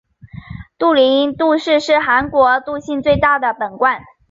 [0.79, 4.01] 杜陵杜氏是韩国杜姓最大的本贯。